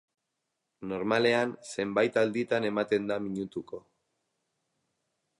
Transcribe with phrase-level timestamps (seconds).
[0.91, 3.83] Normalean zenbait alditan ematen da minutuko.